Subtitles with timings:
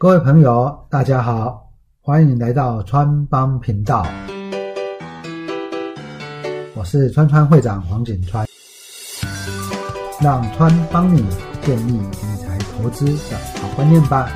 [0.00, 4.06] 各位朋友，大家好，欢迎来到川帮频道。
[6.76, 8.46] 我是川川会长黄景川，
[10.22, 11.26] 让川帮你
[11.62, 14.30] 建立理财投资的好观念吧。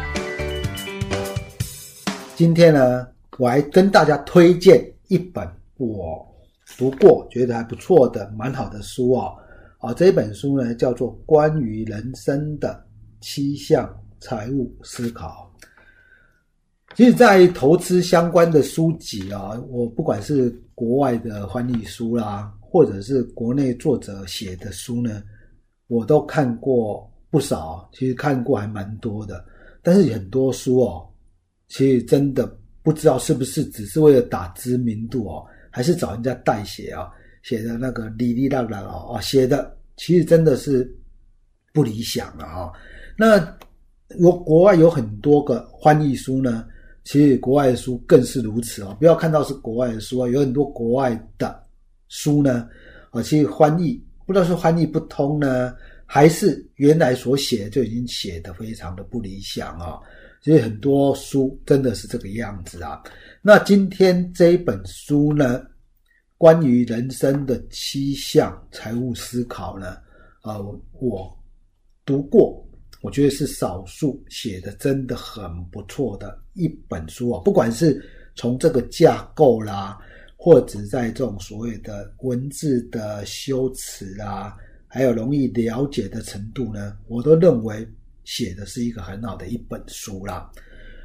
[2.34, 3.06] 今天呢，
[3.38, 6.26] 我还跟大家推荐一本我
[6.76, 9.32] 读过觉得还不错的蛮好的书哦。
[9.78, 12.84] 啊，这本书呢叫做《关于人生的
[13.20, 13.88] 七项
[14.18, 15.48] 财务思考》。
[16.94, 25.22] 其实，在投资相关的书籍啊，我不管是国外的翻译书啦，或者是国内作者写的书呢，
[25.86, 27.88] 我都看过不少。
[27.94, 29.42] 其实看过还蛮多的，
[29.82, 31.08] 但是很多书哦，
[31.68, 32.46] 其实真的
[32.82, 37.10] 不知道是不是只是为了打知名度哦，还是找人家代写啊，
[37.42, 40.94] 写的那个哩哩啦啦哦，写的其实真的是
[41.72, 42.70] 不理想了哈。
[43.16, 43.38] 那
[44.18, 46.66] 有国外有很多个翻译书呢。
[47.04, 51.64] 其实国外的书更是如此哦，不要看到是国外的书啊，有很多国外的
[52.08, 52.68] 书呢，
[53.10, 55.74] 啊，其实翻译不知道是翻译不通呢，
[56.06, 59.98] 还是原来所写就已经写的非常的不理想啊。
[60.40, 63.02] 所以很多书真的是这个样子啊。
[63.40, 65.62] 那今天这一本书呢，
[66.36, 69.96] 关于人生的七项财务思考呢，
[70.40, 70.58] 啊，
[71.00, 71.36] 我
[72.04, 72.64] 读过。
[73.02, 77.42] 我觉得是少数写的真的很不错的一本书啊！
[77.44, 78.00] 不管是
[78.36, 79.98] 从这个架构啦，
[80.36, 87.86] 或者在这种所谓的文字的修辞啦，还有容易了解的程度呢，我都认为
[88.24, 90.48] 写的是一个很好的一本书啦。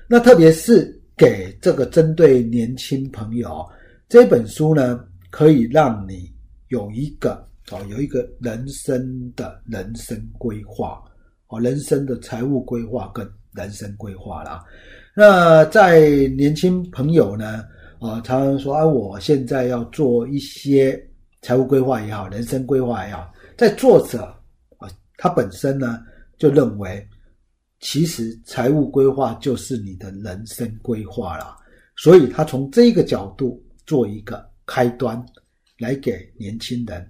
[0.08, 3.68] 那特别是给这个针对年轻朋友
[4.08, 6.32] 这本书呢，可以让你
[6.68, 11.04] 有一个哦，有一个人生的人生规划。
[11.48, 14.64] 哦，人生的财务规划跟人生规划啦。
[15.16, 16.02] 那在
[16.38, 17.66] 年轻朋友呢，
[18.00, 21.02] 啊，常常说啊，我现在要做一些
[21.42, 24.24] 财务规划也好，人生规划也好，在作者
[24.78, 24.88] 啊，
[25.18, 26.04] 他本身呢
[26.38, 27.08] 就认为，
[27.80, 31.58] 其实财务规划就是你的人生规划啦。
[31.96, 35.26] 所以他从这个角度做一个开端，
[35.80, 37.10] 来给年轻人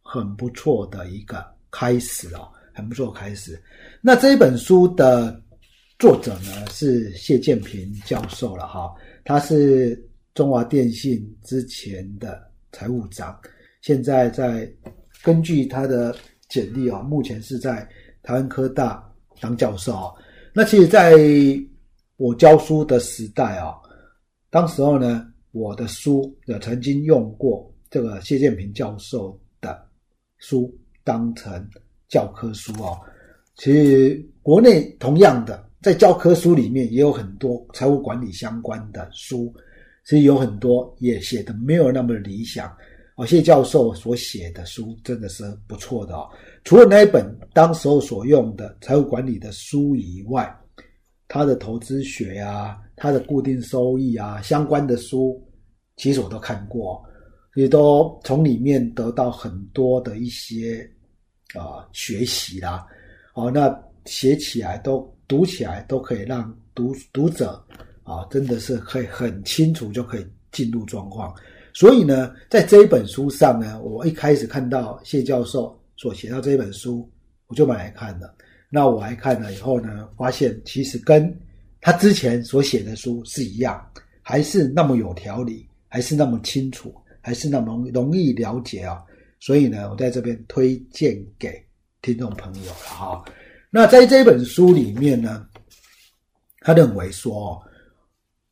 [0.00, 2.48] 很不错的一个开始哦。
[2.72, 3.60] 很不错，开始。
[4.00, 5.40] 那这一本书的
[5.98, 8.92] 作者呢是谢建平教授了哈，
[9.24, 10.00] 他是
[10.34, 13.38] 中华电信之前的财务长，
[13.80, 14.68] 现在在
[15.22, 16.14] 根据他的
[16.48, 17.88] 简历啊，目前是在
[18.22, 19.08] 台湾科大
[19.40, 20.12] 当教授。
[20.52, 21.14] 那其实，在
[22.16, 23.74] 我教书的时代啊，
[24.50, 29.86] 当时候呢，我的书也曾经用过这个谢建平教授的
[30.38, 30.74] 书
[31.04, 31.68] 当成。
[32.12, 33.00] 教科书哦，
[33.56, 39.50] 其实国内同样的，在教科书里面也有很多财务管理相关的书，
[40.04, 42.70] 其实有很多也写的没有那么理想。
[43.16, 46.28] 哦，谢教授所写的书真的是不错的哦。
[46.64, 47.24] 除了那一本
[47.54, 50.54] 当时候所用的财务管理的书以外，
[51.28, 55.42] 他的投资学啊，他的固定收益啊相关的书，
[55.96, 57.02] 其实我都看过，
[57.54, 60.86] 也都从里面得到很多的一些。
[61.58, 62.86] 啊，学习啦，
[63.34, 63.74] 哦，那
[64.04, 67.62] 写起来都读起来都可以让读读者
[68.02, 71.34] 啊，真的是可以很清楚就可以进入状况。
[71.74, 77.08] 所以呢，在这一本书上呢，我一开始看到谢教授所写到这一本书，
[77.46, 78.34] 我就买来看了。
[78.68, 81.34] 那我来看了以后呢，发现其实跟
[81.80, 83.82] 他之前所写的书是一样，
[84.20, 89.02] 还是那么有条理，还是那么清楚，还是那么容易了解啊。
[89.44, 91.60] 所以呢，我在这边推荐给
[92.00, 93.24] 听众朋友了哈。
[93.70, 95.44] 那在这本书里面呢，
[96.60, 97.60] 他认为说，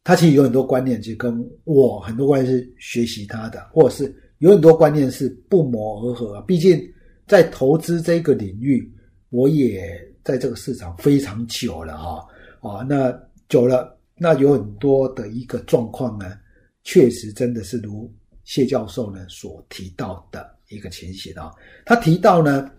[0.03, 6.43] 他其实有很多观念，其实跟我很多观念是学习他的，或者是有很多观念是不谋而合。
[6.43, 6.83] 毕竟
[7.29, 8.93] 在投资这个领域，
[9.29, 12.27] 我也在这个市场非常久了哈。
[12.63, 13.17] 啊，那
[13.49, 16.37] 久了，那有很多的一个状况呢，
[16.83, 18.13] 确实真的是如
[18.43, 20.57] 谢教授呢所提到的。
[20.71, 21.51] 一个情形啊，
[21.85, 22.71] 他提到呢，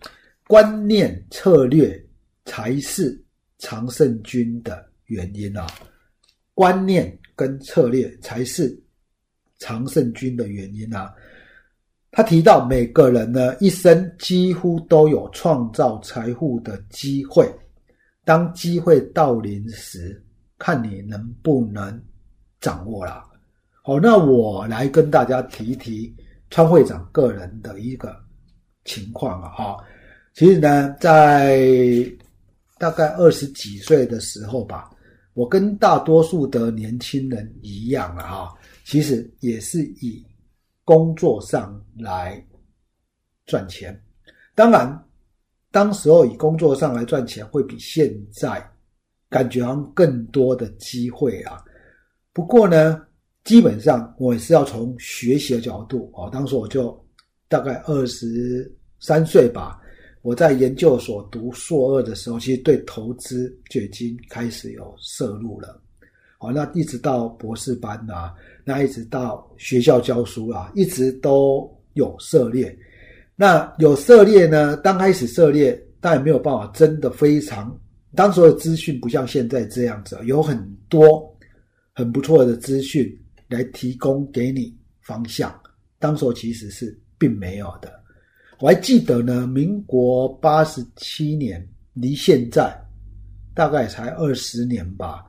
[0.47, 2.01] 观念策略
[2.45, 3.21] 才是
[3.59, 5.67] 常胜军的原因啊，
[6.53, 8.81] 观念跟策略才是
[9.59, 11.13] 常胜军的原因啊。
[12.11, 17.45] 他提到每个人呢一生几乎都有创造财富的机会，
[18.23, 20.23] 当机会到临时，
[20.57, 22.01] 看你能不能
[22.61, 23.21] 掌握了。
[23.83, 26.15] 好，那我来跟大家提一提。
[26.51, 28.15] 川会长个人的一个
[28.86, 29.77] 情况啊，哈，
[30.33, 32.06] 其实呢，在
[32.77, 34.92] 大概二十几岁的时候吧，
[35.33, 38.53] 我跟大多数的年轻人一样啊，哈，
[38.83, 40.24] 其实也是以
[40.83, 42.45] 工作上来
[43.45, 43.98] 赚钱。
[44.53, 45.06] 当然，
[45.71, 48.62] 当时候以工作上来赚钱，会比现在
[49.30, 51.63] 感觉好像更多的机会啊。
[52.33, 53.01] 不过呢，
[53.43, 56.29] 基本上我也是要从学习的角度哦。
[56.31, 56.97] 当时我就
[57.47, 59.81] 大概二十三岁吧，
[60.21, 65.81] 我在研究所读硕二的时候，其实对投资就已经开始有涉入了。
[66.38, 68.33] 好，那一直到博士班啊，
[68.63, 72.77] 那一直到学校教书啊，一直都有涉猎。
[73.35, 77.75] 那有涉猎呢，刚开始涉猎，但也没有办法真的非常。
[78.13, 81.27] 当时的资讯不像现在这样子，有很多。
[81.93, 83.05] 很不错的资讯
[83.51, 85.53] 来提供给你方向，
[86.00, 88.01] 当时其实是并没有的。
[88.59, 92.75] 我还记得呢，民国八十七年，离现在
[93.53, 95.25] 大概才二十年吧。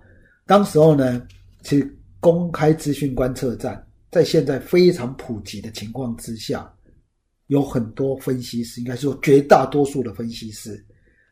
[0.46, 1.26] 当时候呢，
[1.62, 6.70] 其实公开资讯观测站在现在非常普及的情况之下，
[7.46, 10.84] 有很多分析师，应该说绝大多数的分析师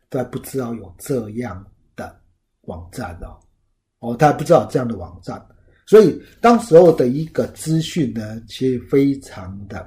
[0.09, 1.65] 都还不知道有这样
[1.95, 2.19] 的
[2.63, 3.39] 网站哦。
[3.99, 5.41] 哦，他还不知道这样的网站，
[5.91, 9.85] 所以当时候的一个资讯呢，其实非常的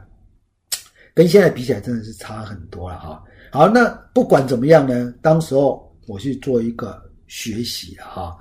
[1.13, 3.23] 跟现在比起来，真的是差很多了哈。
[3.49, 8.37] 好，那不管怎么样呢，当时候我去做一个学习哈。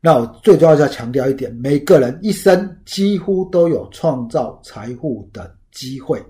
[0.00, 6.24] 那我最重要是要强调一点，每个人一生几乎都有创造财富的机会。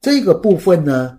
[0.00, 1.16] 这个部分呢，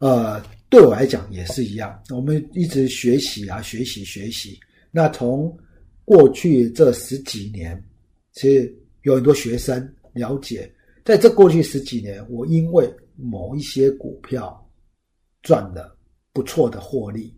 [0.00, 1.96] 呃，对我来讲也是一样。
[2.10, 4.58] 我们一直学习啊，学习学习。
[4.90, 5.56] 那从
[6.04, 7.80] 过去这十几年，
[8.36, 8.72] 其实
[9.02, 9.76] 有很多学生
[10.12, 10.72] 了解，
[11.04, 14.54] 在这过去十几年，我因为某一些股票
[15.42, 15.96] 赚了
[16.32, 17.34] 不错的获利，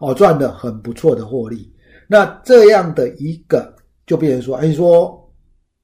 [0.00, 1.70] 哦，赚的很不错的获利。
[2.08, 3.76] 那这样的一个，
[4.06, 5.32] 就变成说，哎，说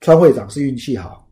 [0.01, 1.29] 川会长是运气好，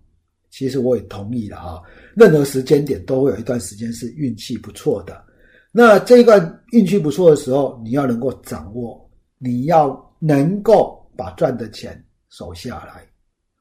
[0.51, 1.83] 其实我也同意了啊。
[2.15, 5.25] 任何时间点都会有一段时间是运气不错的。
[5.73, 10.07] 那这一段运气不错的时候，你要能够掌握，你要。
[10.21, 13.07] 能够把赚的钱守下来，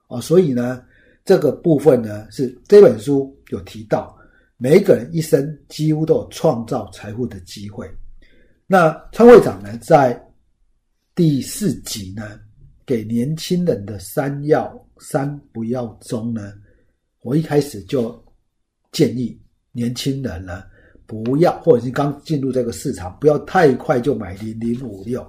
[0.07, 0.83] 哦，所以呢，
[1.23, 4.17] 这个部分呢是这本书有提到，
[4.57, 7.89] 每一个人一生几乎都有创造财富的机会。
[8.65, 10.21] 那川会长呢，在
[11.15, 12.39] 第四集呢，
[12.85, 16.53] 给年轻人的三要三不要中呢，
[17.21, 18.23] 我一开始就
[18.91, 19.39] 建议
[19.71, 20.63] 年轻人呢，
[21.05, 25.25] 不要或者是刚进入这个市场，不要太快就买零零五六。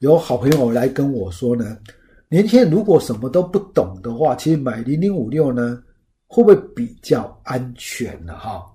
[0.00, 1.78] 有好朋友来跟我说呢，
[2.28, 5.82] 年轻人如果什么都不懂的话，其实买零零五六呢，
[6.26, 8.36] 会不会比较安全呢？
[8.36, 8.66] 哈，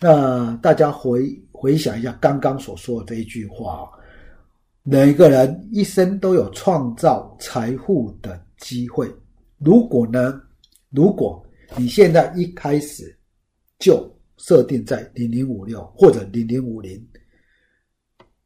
[0.00, 3.88] 那大家回回想一下刚刚所说的这一句话，
[4.82, 9.08] 每个人一生都有创造财富的机会。
[9.58, 10.40] 如果呢，
[10.90, 11.40] 如果
[11.76, 13.16] 你现在一开始
[13.78, 14.04] 就
[14.38, 17.00] 设定在零零五六或者零零五零。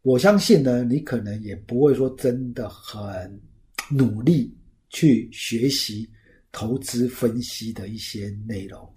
[0.02, 3.40] 我相信呢，你可能也不会说真的很
[3.90, 4.56] 努力
[4.88, 6.08] 去学习
[6.52, 8.88] 投资分析的一些内容，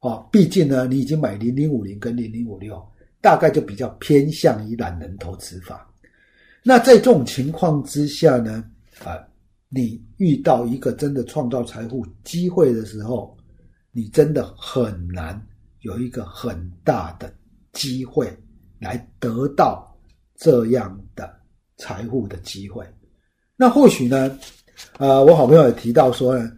[0.00, 2.84] 哦，毕竟呢，你已经买零零五零跟零零五六，
[3.20, 5.88] 大概就比较偏向于懒人投资法。
[6.62, 8.64] 那在这种情况之下呢，
[9.04, 9.18] 啊，
[9.68, 13.36] 你遇到一个真的创造财富机会的时候，
[13.92, 15.40] 你真的很难
[15.80, 17.32] 有一个很大的
[17.72, 18.34] 机会
[18.78, 19.90] 来得到。
[20.36, 21.32] 这样的
[21.76, 22.84] 财富的机会，
[23.56, 24.38] 那或许呢？
[24.98, 26.50] 呃，我好朋友也提到说呢，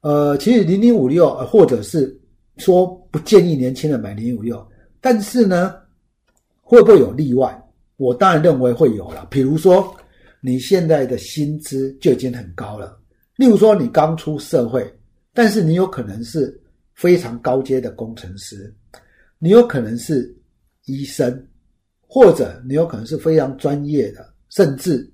[0.00, 2.18] 呃，其实零零五六，或者是
[2.56, 4.64] 说不建议年轻人买零零五六，
[5.00, 5.74] 但是呢，
[6.60, 7.56] 会不会有例外？
[7.96, 9.26] 我当然认为会有了。
[9.30, 9.94] 比如说，
[10.40, 12.98] 你现在的薪资就已经很高了，
[13.36, 14.92] 例如说你刚出社会，
[15.32, 16.60] 但是你有可能是
[16.94, 18.74] 非常高阶的工程师，
[19.38, 20.36] 你有可能是
[20.86, 21.46] 医生。
[22.12, 25.08] 或者你有可能是非常专业的，甚至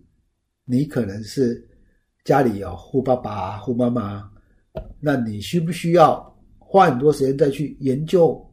[0.66, 1.66] 你可能是
[2.24, 4.28] 家里有护爸爸、护妈妈，
[5.00, 8.44] 那你需不需要花很多时间再去研究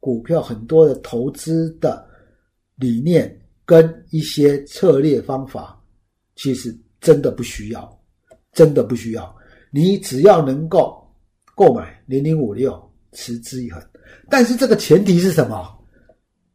[0.00, 2.04] 股票很多的投资的
[2.76, 5.78] 理念跟一些策略方法？
[6.34, 8.02] 其实真的不需要，
[8.52, 9.36] 真的不需要。
[9.70, 11.06] 你只要能够
[11.54, 13.82] 购买零零五六，持之以恒。
[14.30, 15.78] 但是这个前提是什么？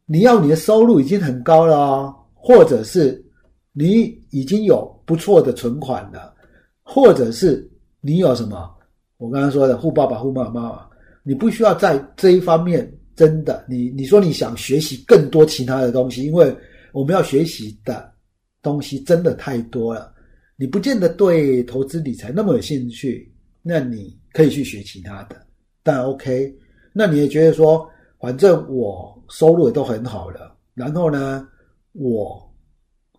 [0.04, 3.24] 你要你的收入已经很高了，或者是
[3.72, 6.34] 你已经有不错的存款的，
[6.82, 7.66] 或者是
[8.00, 8.70] 你有什么？
[9.16, 10.86] 我刚刚说的护爸爸、护妈妈，
[11.22, 16.54] 你不需要在这一方面真的，你你说你想学习更多其他的东西，因为
[16.92, 18.12] 我们要学习的
[18.60, 20.12] 东西真的太多了。
[20.56, 23.32] 你不见得对投资理财那么有兴趣，
[23.62, 25.36] 那你可以去学其他的，
[25.82, 26.54] 但 OK。
[26.92, 31.46] 那你也觉得说，反正我收入也都很好了，然后呢，
[31.92, 32.54] 我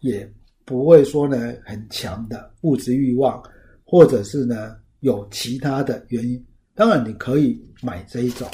[0.01, 0.27] 也
[0.67, 3.41] 不会说呢很强的物质欲望，
[3.86, 6.45] 或者是呢有其他的原因。
[6.75, 8.45] 当然，你可以买这一种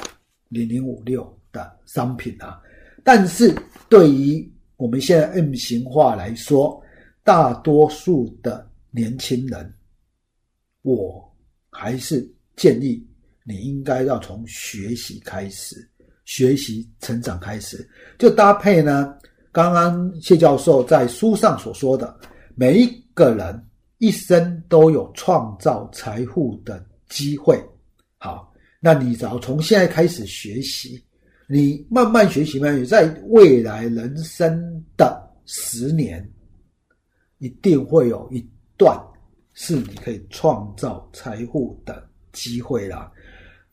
[0.50, 2.62] 零零五六的商品啊，
[3.04, 3.52] 但是
[3.90, 6.80] 对于我们现在 M 型化来说，
[7.24, 9.74] 大多数的年轻人，
[10.84, 11.36] 我
[11.72, 13.04] 还是建议
[13.44, 15.90] 你应该要从学习开始，
[16.26, 17.90] 学习成长开始，
[18.20, 19.18] 就搭配呢，
[19.54, 22.14] 刚刚谢教授在书上所说的，
[22.56, 23.64] 每一个人
[24.00, 27.64] 一生都有创造财富的机会。
[28.18, 31.00] 好，那你只要从现在开始学习，
[31.48, 36.28] 你慢慢学习，慢慢学，在未来人生的十年，
[37.38, 38.44] 一定会有一
[38.76, 39.00] 段
[39.54, 43.12] 是你可以创造财富的机会啦。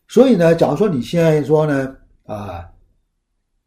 [0.08, 2.70] 所以呢，假如说你现在说呢，啊，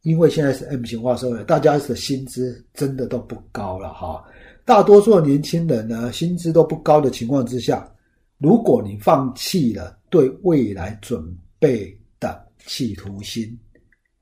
[0.03, 4.23] 因为现在是 M 型化社会，大家的薪资真的都不高了哈。
[4.65, 7.89] 大多数年轻人呢，薪资都不高的情况之下。
[8.37, 11.23] 如果你放弃了对未来准
[11.57, 13.57] 备的企图心，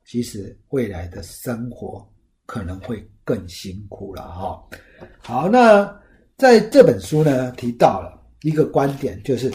[0.05, 2.07] 其实未来的生活
[2.45, 4.63] 可能会更辛苦了哈。
[5.17, 5.99] 好，那
[6.37, 9.51] 在这本书呢提到了一个观点，就是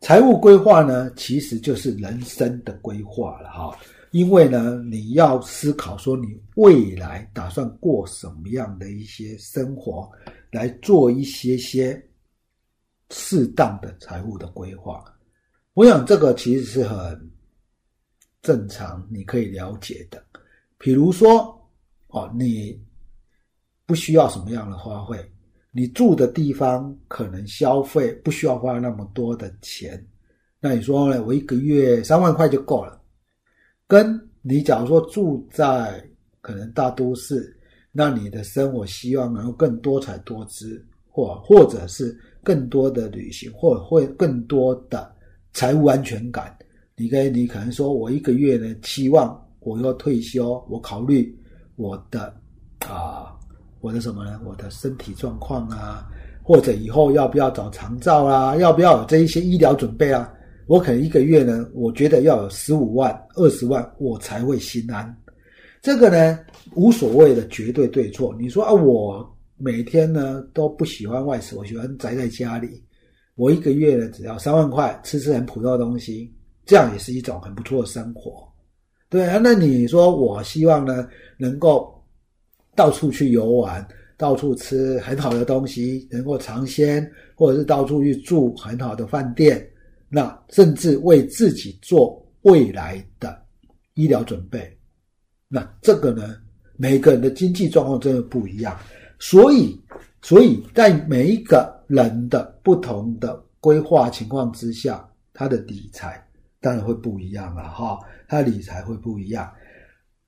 [0.00, 3.76] 财务规划呢其实就是人生的规划了哈。
[4.10, 10.10] 因为呢你要思考说你未来打算过什么样的一些生活，
[10.50, 12.02] 来做一些些。
[13.10, 15.04] 适当的财务的规划，
[15.74, 17.30] 我想这个其实是很
[18.42, 20.20] 正常，你可以了解的。
[20.76, 21.56] 比如说，
[22.08, 22.84] 哦，你
[23.86, 25.24] 不需要什么样的花费，
[25.70, 30.04] 你住的地方可能消费不需要花那么多的钱，
[30.58, 31.22] 那你说呢？
[31.22, 32.95] 我一个月三万块就够了。
[33.86, 36.02] 跟你假如说住在
[36.40, 37.56] 可能大都市，
[37.92, 42.16] 那你的生活希望能够更多彩多姿，或或者是。
[42.46, 45.12] 更多的旅行，或会更多的
[45.52, 46.56] 财务安全感。
[46.94, 51.36] 你跟，你可能说，我一个月呢，期望我要退休，我考虑
[51.74, 52.32] 我的
[52.86, 53.34] 啊，
[53.80, 54.40] 我的什么呢？
[54.44, 56.06] 我的身体状况啊，
[56.40, 58.54] 或者以后要不要找长照啊？
[58.58, 60.32] 要不要有这一些医疗准备啊？
[60.66, 65.16] 我可能一个月呢，我觉得要有十五万、二十万，我才会心安。
[65.80, 66.38] 这个呢，
[66.74, 68.36] 无所谓的绝对对错。
[68.38, 69.32] 你说啊，我。
[69.58, 72.84] 每天呢都不喜欢外食，我喜欢宅在家里。
[73.36, 76.30] 我一个月呢只要三万块，吃吃很普通的东西，
[76.66, 78.46] 这样也是一种很不错的生活。
[79.08, 81.08] 对啊，那你说我希望呢
[81.38, 81.90] 能够
[82.74, 89.66] 到处去游玩，到处吃很好的东西，能够尝鲜，或者是到处去住很好的饭店，
[90.08, 93.40] 那甚至为自己做未来的
[93.94, 94.76] 医疗准备。
[95.48, 96.36] 那这个呢，
[96.76, 98.76] 每个人的经济状况真的不一样。
[99.18, 99.80] 所以，
[100.22, 106.22] 所以在每一个人的不同的规划情况之下，他的理财
[106.60, 107.98] 当然会不一样了哈。
[108.28, 109.50] 他理财会不一样。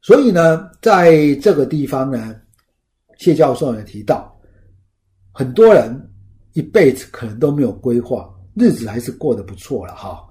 [0.01, 2.41] 所以呢，在这个地方呢，
[3.17, 4.35] 谢教授也提到，
[5.33, 6.11] 很多人
[6.53, 10.25] 一辈子可能都没有规划，日子还是过得不错了哈。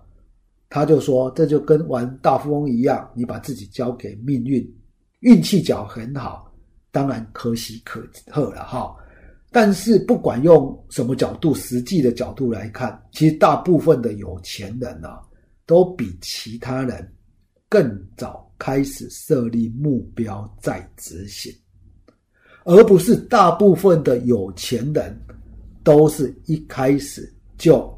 [0.70, 4.76] 他就说，这就跟玩大富翁一样，你把自己交给命运，
[5.22, 6.46] 运气角很好。
[6.92, 8.96] 当然可喜可贺了哈，
[9.52, 15.22] 但是不管用什么角度，实际的角度来看，其实大部分的有钱人啊，
[15.66, 17.08] 都比其他人
[17.70, 21.54] 更早开始设立目标再执行，
[22.64, 25.16] 而不是大部分的有钱人
[25.84, 27.97] 都是一开始就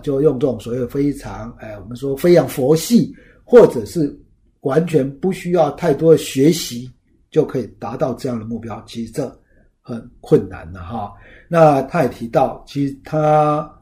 [0.00, 4.18] 就用这种所谓非常哎我们说非常佛系，或者是
[4.60, 6.90] 完全不需要太多的学习。
[7.30, 9.40] 就可以达到这样的目标，其实这
[9.80, 11.10] 很困难的哈。
[11.48, 13.74] 那他也提到，其实他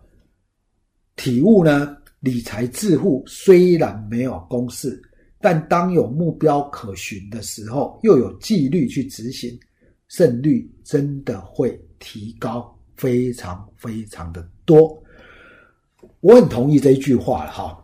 [1.17, 5.03] 体悟呢，理财致富虽然没有公式，
[5.41, 9.59] 但当有目标可循的时候，又有纪律去执行，
[10.07, 15.00] 胜率真的会提高非常非常的多。
[16.21, 17.77] 我很同意这一句话哈。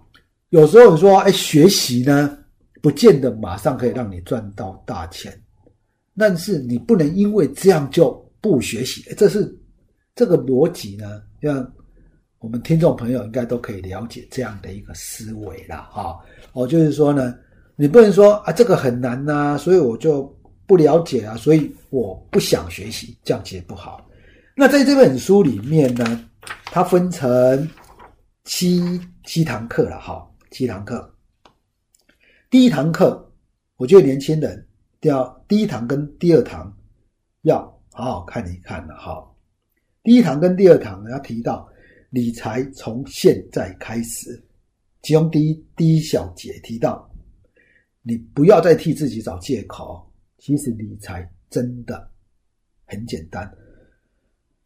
[0.50, 2.38] 有时候你说，哎，学习呢，
[2.80, 5.32] 不见得马上可以让你赚到大钱。
[6.16, 9.54] 但是你不能因为这样就不学习，这是
[10.14, 11.20] 这个逻辑呢？
[11.40, 11.70] 让
[12.38, 16.16] 我们听众朋友应该都可以了解这样的一个思维了哈。
[16.52, 17.34] 哦，就是说呢，
[17.74, 20.34] 你不能说啊这个很难呐，所以我就
[20.66, 24.06] 不了解啊，所以我不想学习，这样其实不好。
[24.54, 26.24] 那在这本书里面呢，
[26.66, 27.68] 它分成
[28.46, 28.80] 七
[29.24, 31.12] 七堂课了，哈，七堂课。
[32.48, 33.28] 第一堂课，
[33.76, 34.64] 我觉得年轻人
[35.00, 36.72] 要第一堂跟第二堂
[37.42, 37.60] 要
[37.90, 39.28] 好好看一看了，哈。
[40.04, 41.68] 第一堂跟第二堂要提到
[42.10, 44.40] 理财从现在开始，
[45.02, 47.10] 其中第一第一小节提到，
[48.00, 52.08] 你不要再替自己找借口，其实理财真的
[52.84, 53.52] 很简单。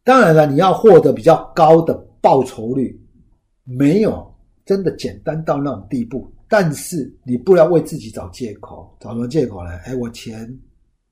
[0.03, 2.95] 当然了，你要获得比较高的报酬率，
[3.63, 4.33] 没有
[4.65, 6.31] 真的简单到那种地步。
[6.47, 9.71] 但是你不要为自己找借口，找什么借口呢？
[9.85, 10.59] 哎，我钱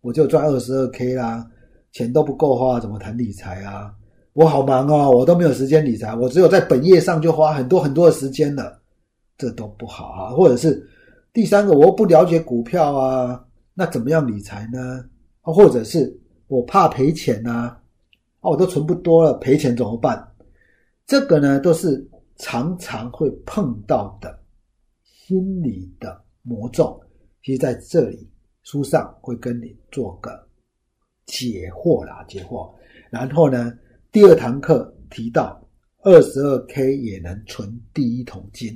[0.02, 1.50] 我就赚二十二 k 啦，
[1.94, 3.94] 钱都不够花，怎么谈理财啊？
[4.34, 8.82] 我好忙哦，我都没有时间理财，我只有在本业上就花很多很多的时间了，
[9.38, 10.30] 这都不好啊。
[10.32, 10.86] 或者是
[11.32, 13.42] 第三个，我不了解股票啊，
[13.74, 15.06] 那怎么样理财呢？
[15.42, 16.14] 或者是
[16.48, 17.78] 我怕赔钱呐，
[18.42, 20.22] 啊，我都存不多了，赔钱怎么办？
[21.08, 22.06] 这个呢，都是
[22.40, 24.38] 常常会碰到的
[25.04, 27.00] 心理的魔咒。
[27.44, 28.28] 其实在这里
[28.64, 30.32] 书上会跟你做个
[31.26, 32.74] 解惑啦，解惑。
[33.12, 33.72] 然后呢？
[34.12, 35.64] 第二堂课提到
[36.02, 38.76] 二十二 k 也能存第一桶金，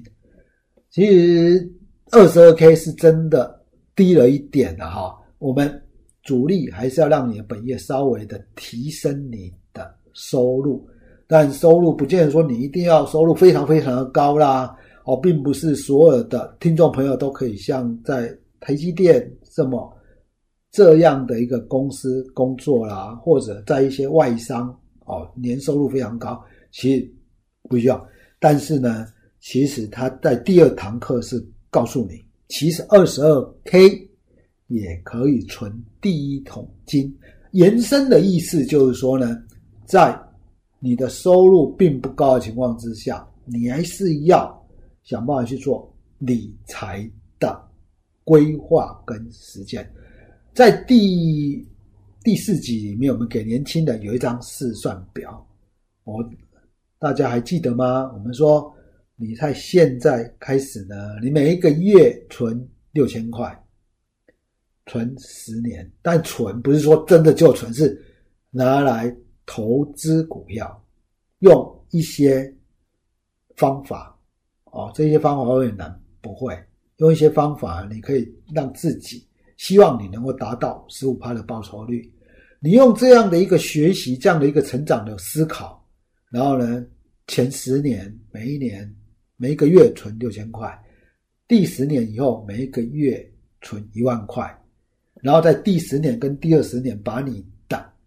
[0.92, 1.74] 其实
[2.12, 3.66] 二十二 k 是真的
[3.96, 5.20] 低了一点的哈。
[5.40, 5.84] 我们
[6.22, 10.88] 主力还是要让你的本业稍微的提升你的收入，
[11.28, 14.76] 但收入不见得说你一定要收入非常非常的高啦。
[15.06, 19.94] 哦，并不是所有的听众朋友都可以像在台积电这么
[20.72, 24.74] 这样的一个公司工作啦，或者在一些外商。
[25.06, 27.14] 哦，年收入非常高，其实
[27.64, 28.08] 不需要。
[28.40, 29.06] 但是呢，
[29.42, 33.90] 其实他在第二堂课是告诉你，其实二十二 k
[34.68, 37.14] 也可以存第一桶金。
[37.52, 39.38] 延伸的意思就是说呢，
[39.86, 40.18] 在
[40.84, 44.68] 你的收入并不高的情况之下，你还是要
[45.04, 47.58] 想办法去做理财的
[48.26, 49.90] 规划跟实践。
[50.54, 51.66] 在第。
[52.26, 55.46] 第四集里面，我们给年轻人有一张试算表，
[56.06, 56.24] 我
[56.98, 58.10] 大家还记得吗？
[58.14, 58.74] 我们说，
[59.18, 63.62] 你在现在开始呢，你每一个月存六千块，
[64.86, 68.02] 存十年，但存不是说真的就存，是
[68.52, 69.14] 拿来
[69.46, 70.84] 投资股票，
[71.40, 72.54] 用一些
[73.56, 74.18] 方法
[74.66, 76.58] 哦，这些方法会很难，不会
[76.98, 79.28] 用一些方法，你可以让自己。
[79.58, 82.12] 希望你能够达到十五趴的报酬率。
[82.60, 85.86] 你用这样的一个学习，这样的一个成长的思考，
[86.30, 86.86] 然后呢，
[87.28, 88.94] 前十年每一年
[89.38, 90.78] 每一个月存六千块，
[91.48, 94.50] 第十年以后每一个月存一万块，
[95.22, 97.46] 然后在第十年跟第二十年把你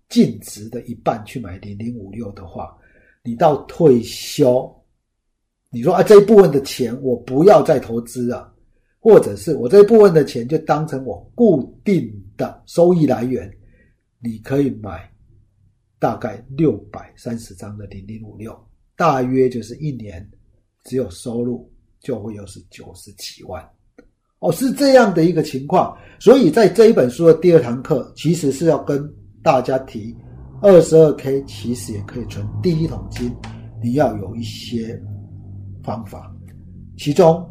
[0.08, 2.76] 净值的一半去买零零五六的话，
[3.22, 4.70] 你到退休，
[5.70, 8.52] 你说啊这一部分的钱我不要再投资了。
[8.98, 13.48] 或者是我这一部分的钱就当成我固定的收益来源，
[14.18, 15.08] 你可以买
[16.00, 18.52] 大概六百三十张的零零五六，
[18.96, 20.28] 大约就是一年
[20.82, 23.64] 只有收入就会又是九十几万，
[24.40, 25.96] 哦，是这样的一个情况。
[26.18, 29.00] 所以在这一本书的第二堂课，其实是要跟
[29.46, 30.12] 大家提
[30.60, 33.32] 二十二 k 其实也可以存第一桶金，
[33.80, 35.00] 你要有一些
[35.84, 36.34] 方法，
[36.98, 37.48] 其中。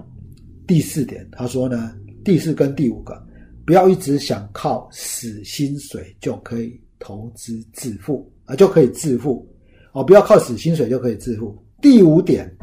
[0.68, 3.26] 第四点，他说呢，第四跟第五个，
[3.66, 9.48] 不要一直想靠死薪水就可以投资致富啊，就可以致富
[9.94, 11.58] 哦，不要靠死薪水就可以致富。
[11.82, 12.54] 第五点，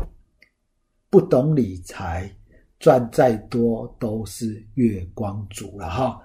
[1.09, 2.31] 不懂理财，
[2.79, 6.21] 赚再多都是月光族了哈。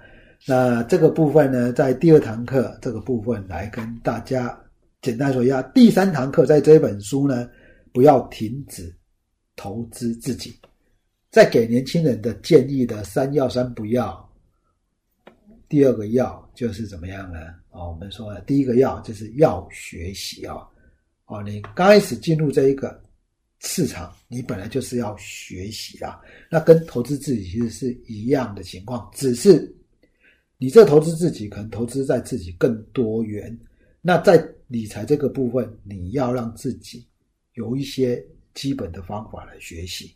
[0.49, 4.57] 那这个部分呢，在第二堂课这个部分来跟大家
[5.01, 5.61] 简单说一下。
[5.61, 7.49] 第三堂课在这本书呢，
[7.91, 8.95] 不要停止
[9.57, 10.57] 投资自己。
[11.29, 14.27] 在给年轻人的建议的三要三不要，
[15.67, 17.39] 第二个要就是怎么样呢？
[17.71, 20.55] 哦，我们说第一个要就是要学习啊，
[21.25, 23.03] 哦，你刚开始进入这一个
[23.59, 29.71] 市场，你本来就是要学习啊，那跟投资自己其实是一样的情况，只是
[30.57, 33.55] 你这投资自己可能投资在自己更多元，
[34.01, 37.05] 那在理财这个部分，你要让自己
[37.53, 40.15] 有一些基本的方法来学习。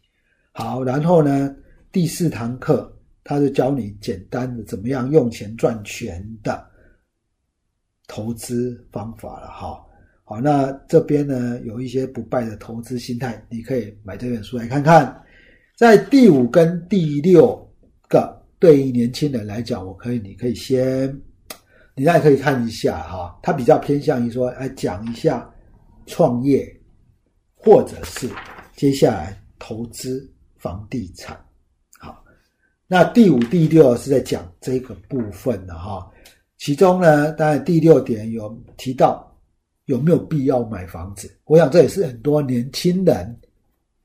[0.51, 1.55] 好，然后呢，
[1.91, 2.91] 第四堂课
[3.23, 6.67] 他就教你简单的怎么样用钱赚钱的
[8.07, 9.47] 投资方法了。
[9.47, 9.79] 哈，
[10.23, 15.23] 好，那这边呢有一些不败的投资心态，你可以买这本书来看看。
[15.77, 17.55] 在第五跟第六
[18.09, 21.09] 个对于年轻人来讲，我可以，你可以先，
[21.95, 25.51] 你你大家可以看一下哈，他比较偏向于说，来讲一下
[26.05, 26.67] 创业，
[27.55, 28.29] 或者是
[28.75, 31.35] 接下来投资房地产。
[31.99, 32.23] 好，
[32.87, 36.07] 那第五、第六是在讲这个部分的哈。
[36.57, 39.35] 其中呢，当然第六点有提到
[39.85, 43.39] 有没有必要买房子，我想这也是很多年轻人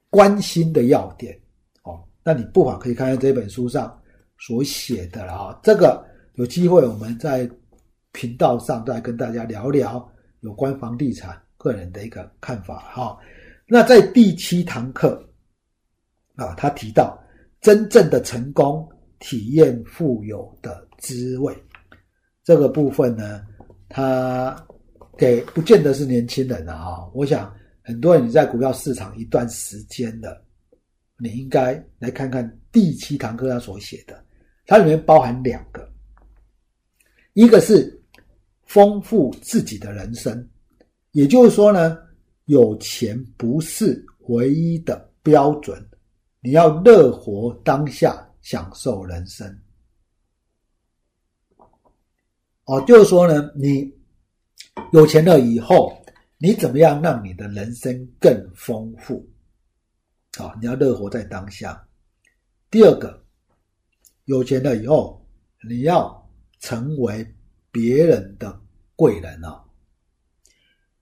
[0.08, 1.38] 关心的要点。
[1.82, 3.98] 哦，那你不妨可以看看这本书上
[4.38, 5.60] 所写的了啊。
[5.62, 7.48] 这个有机会我们在
[8.12, 10.06] 频道上再跟大家聊聊
[10.40, 13.18] 有关房地产个人的一个看法哈。
[13.66, 15.22] 那在第七堂课
[16.36, 17.18] 啊，他提到
[17.60, 21.56] 真正的成功体验富有的滋味
[22.44, 23.42] 这个部分呢，
[23.88, 24.54] 他
[25.18, 30.40] 给不见得是年轻人啊，我想很多人你在股票市场一段时间的，
[31.18, 34.22] 你应该来看看第七堂课他所写的，
[34.66, 35.90] 它里面包含两个，
[37.32, 37.92] 一个是。
[38.68, 40.50] 丰富自己的人生，
[41.12, 41.96] 也就是说呢，
[42.46, 45.88] 有钱不是唯一的标准，
[46.40, 49.56] 你要乐活当下，享受人生。
[52.64, 53.88] 哦，就是说呢，你
[54.92, 55.96] 有钱了以后，
[56.36, 59.24] 你怎么样让你的人生更丰富？
[60.38, 61.86] 啊，你要乐活在当下。
[62.68, 63.24] 第二个，
[64.26, 65.26] 有钱了以后，
[65.68, 67.26] 你要成为。
[67.72, 68.58] 别人的
[68.94, 69.62] 贵人啊，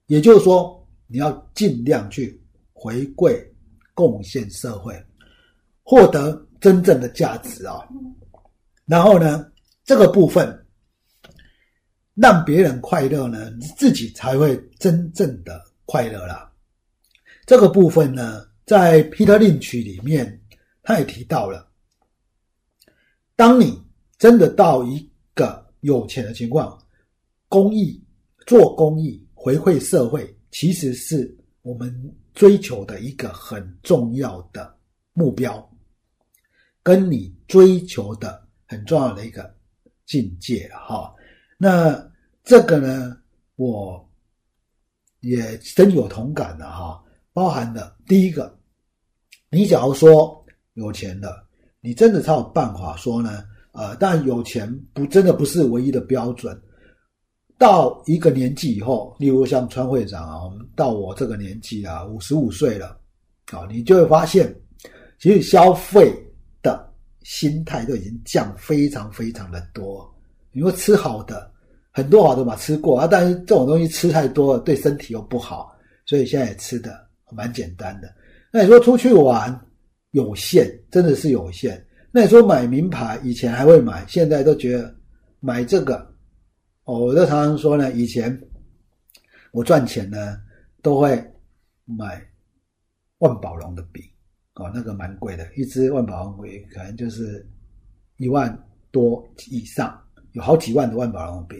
[0.07, 2.37] 也就是说，你要尽量去
[2.73, 3.41] 回馈、
[3.93, 4.93] 贡献社会，
[5.83, 7.79] 获得真正的价值啊。
[8.85, 9.49] 然后呢，
[9.85, 10.65] 这个部分
[12.15, 16.51] 让别人快乐呢，你自己才会真正的快乐啦。
[17.45, 20.41] 这个部分呢，在《Peter Lynch》里面，
[20.83, 21.65] 他也提到了，
[23.35, 23.81] 当你
[24.17, 24.99] 真的到一
[25.33, 25.63] 个。
[25.81, 26.75] 有钱的情况，
[27.47, 28.03] 公益
[28.47, 31.93] 做公益回馈社会，其实是我们
[32.33, 34.75] 追求的一个很重要的
[35.13, 35.63] 目标，
[36.81, 39.55] 跟你追求的很重要的一个
[40.07, 41.13] 境界哈。
[41.55, 42.11] 那
[42.43, 43.15] 这个呢，
[43.55, 44.09] 我
[45.19, 46.99] 也深有同感的哈。
[47.31, 48.57] 包含了第一个，
[49.51, 50.43] 你假如说
[50.73, 51.44] 有钱了，
[51.85, 53.43] 你真的才有办法说呢。
[53.77, 56.57] 呃，但有钱不真的不是唯一的标准。
[57.57, 62.97] 到一个年纪以后，例如像川会长啊，我们到我这个年纪啊，五十五岁了，
[63.51, 64.55] 啊，你就会发现，
[65.19, 66.09] 其实消费
[66.61, 66.89] 的
[67.23, 70.09] 心态都已经降非常非常的多。
[70.53, 71.51] 你说吃好的，
[71.91, 78.07] 很多好的嘛吃过啊，但是这种东西吃太多了，对身体又不好，所以现在也吃的蛮简单的。
[78.53, 79.53] 那你说出去玩
[80.15, 81.85] 有限，真的是有限。
[82.09, 84.95] 那你说买名牌，以前还会买，现在都觉得
[85.41, 86.09] 买这个，
[86.85, 88.41] 哦，我就常常说呢，以前
[89.51, 90.37] 我赚钱呢
[90.81, 91.21] 都会
[91.83, 92.25] 买
[93.17, 94.01] 万宝龙的笔，
[94.53, 97.45] 哦，那个蛮贵的，一支万宝龙笔可能就是
[98.15, 98.57] 一万
[98.91, 100.01] 多以上，
[100.31, 101.57] 有好几万的万宝龙笔，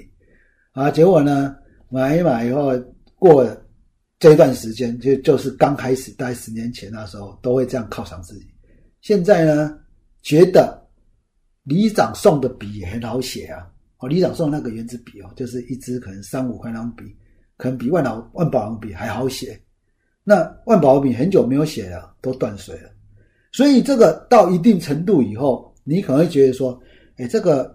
[0.71, 1.53] 啊，结果呢
[1.89, 2.71] 买一买以后，
[3.19, 3.64] 过了
[4.19, 8.45] 这一段时间就就是刚开始，大概十年前那时候都会这样犒赏自己，
[9.01, 9.77] 现在呢？
[10.21, 10.83] 觉得
[11.65, 13.67] 里长送的笔也很好写啊！
[13.99, 17.03] 哦，里长送那个圆珠笔哦，就是一支可能三五块那种笔，
[17.57, 19.61] 可能比万宝万宝笔还好写。
[20.23, 22.89] 那万宝笔很久没有写了，都断水了。
[23.51, 26.81] 所以这个到一定程度以后，你可能会觉得说，
[27.17, 27.74] 哎，这个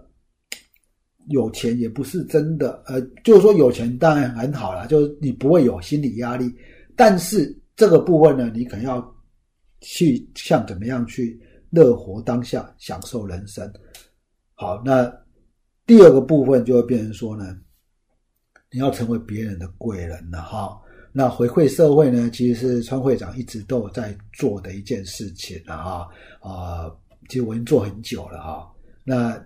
[1.27, 2.81] 有钱也不是真的。
[2.85, 6.53] 呃，就是说有钱当然很好了，就是你不会有心理压力。
[6.95, 9.15] 但是这个部分呢，你可能要
[9.79, 11.39] 去像怎么样去。
[11.73, 13.71] 乐活当下，享受人生。
[14.55, 15.09] 好，那
[15.85, 17.57] 第二个部分就会变成说呢，
[18.69, 20.77] 你要成为别人的贵人了哈。
[21.13, 26.09] 那回馈社会呢，其实是川会长一直都有在做的一件事情了哈。
[26.41, 26.91] 啊，
[27.29, 28.69] 其实我已经做很久了哈。
[29.05, 29.41] 那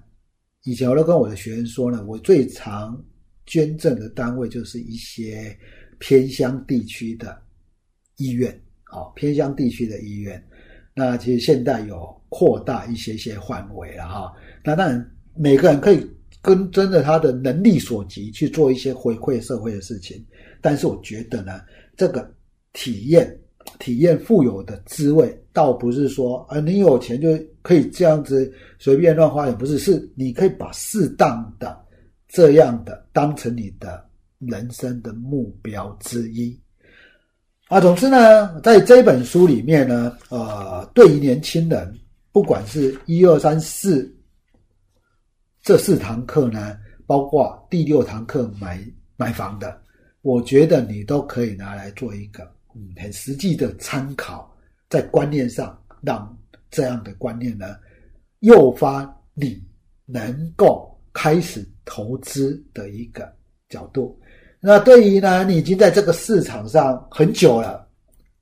[0.65, 2.99] 以前我都跟我的学员说呢，我最常
[3.45, 5.55] 捐赠的单位就是一些
[5.99, 7.39] 偏乡地区的
[8.17, 8.51] 医院，
[8.85, 10.43] 啊，偏乡地区的医院。
[10.95, 14.33] 那其实现在有扩大一些些范围了哈。
[14.63, 16.09] 那当然每个人可以
[16.41, 20.25] 跟真的他的能力所及去做一些回馈社会的事情，
[20.61, 21.61] 但是我觉得呢，
[21.95, 22.33] 这个
[22.73, 23.39] 体验
[23.79, 27.29] 体验富有的滋味，倒不是说啊你有钱就
[27.61, 31.77] 可以这样子随便乱花，也不是，是你可以把适当的
[32.27, 34.03] 这样的当成你的
[34.39, 36.57] 人生的目标之一。
[37.67, 41.91] 啊，总之呢，在这本书里面呢，呃，对于年轻人，
[42.31, 44.15] 不管是一二三四
[45.63, 48.79] 这四堂课呢，包括第六堂课买
[49.17, 49.81] 买房的，
[50.21, 54.53] 我觉得你都可以拿来做一个嗯很实际的参考，
[54.89, 56.37] 在观念上让
[56.69, 57.77] 这样的观念呢，
[58.39, 59.63] 诱发你
[60.05, 63.33] 能够开始投资的一个
[63.69, 64.19] 角度。
[64.59, 67.87] 那对于呢，你已经在这个市场上很久了，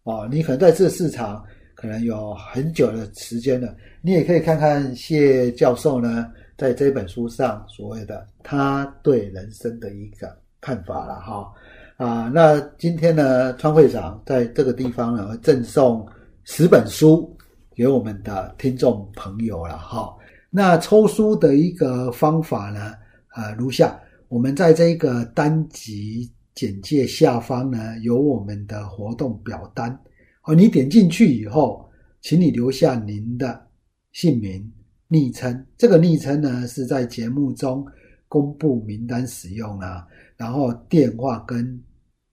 [0.04, 6.32] 哦，你可能在这个市场可能有很久的时间了，你也可以看看谢教授呢。
[6.56, 11.52] 在这本书上所谓的他对人生的一个看法了哈
[11.98, 16.06] 啊，那今天呢，川会长在这个地方呢赠送
[16.44, 17.38] 十本书
[17.76, 20.12] 给我们的听众朋友了哈。
[20.50, 22.94] 那抽书的一个方法呢，
[23.28, 29.98] 啊如下：我们在这个单集简介下方呢有我们的活动表单
[30.46, 31.88] 哦，你点进去以后，
[32.22, 33.68] 请你留下您的
[34.12, 34.68] 姓名。
[35.10, 37.86] 昵称这个昵称呢是在节目中
[38.34, 41.80] 公布名单使用啊，然后电话跟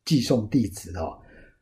[0.07, 1.13] 寄送地址哦。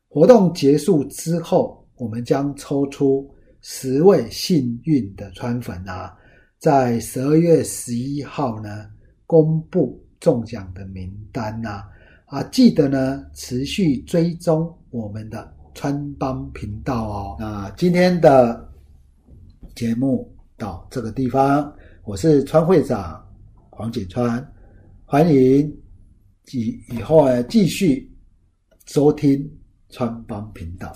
[0.09, 3.29] 活动结束之后，我们将抽出
[3.63, 6.17] 十位幸运的川粉啊，
[6.61, 8.89] 在十二月十一号呢
[9.27, 11.83] 公布中奖的名单呐
[12.27, 17.37] 啊，记得呢持续追踪我们的川帮频道哦。
[17.41, 18.71] 那今天的
[19.75, 20.33] 节目。
[20.61, 21.73] 到这个地方，
[22.03, 23.25] 我是川会长
[23.79, 24.45] 黄景川，
[25.05, 25.73] 欢迎
[26.51, 28.11] 以以后继续
[28.87, 29.49] 收听
[29.89, 30.93] 川帮频道。